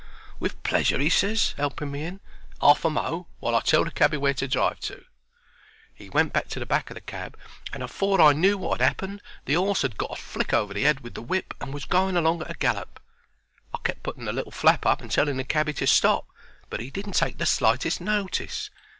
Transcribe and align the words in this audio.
"With 0.39 0.63
pleasure," 0.63 0.97
he 0.97 1.11
ses, 1.11 1.53
'elping 1.59 1.91
me 1.91 2.03
in. 2.03 2.21
"'Arf 2.59 2.83
a 2.85 2.89
mo' 2.89 3.27
while 3.39 3.53
I 3.53 3.59
tell 3.59 3.83
the 3.83 3.91
cabby 3.91 4.17
where 4.17 4.33
to 4.33 4.47
drive 4.47 4.79
to." 4.79 5.05
He 5.93 6.09
went 6.09 6.33
to 6.49 6.57
the 6.57 6.65
back 6.65 6.89
o' 6.89 6.95
the 6.95 7.01
cab, 7.01 7.37
and 7.71 7.83
afore 7.83 8.19
I 8.19 8.33
knew 8.33 8.57
wot 8.57 8.79
had 8.81 8.89
'appened 8.93 9.21
the 9.45 9.55
'orse 9.55 9.83
had 9.83 9.99
got 9.99 10.13
a 10.17 10.19
flick 10.19 10.55
over 10.55 10.73
the 10.73 10.85
head 10.85 11.01
with 11.01 11.13
the 11.13 11.21
whip 11.21 11.53
and 11.61 11.71
was 11.71 11.85
going 11.85 12.17
along 12.17 12.41
at 12.41 12.49
a 12.49 12.55
gallop. 12.55 12.99
I 13.75 13.79
kept 13.83 14.01
putting 14.01 14.25
the 14.25 14.33
little 14.33 14.49
flap 14.51 14.87
up 14.87 15.01
and 15.03 15.11
telling 15.11 15.37
the 15.37 15.43
cabby 15.43 15.73
to 15.73 15.85
stop, 15.85 16.25
but 16.71 16.79
he 16.79 16.89
didn't 16.89 17.13
take 17.13 17.37
the 17.37 17.45
slightest 17.45 18.01
notice. 18.01 18.71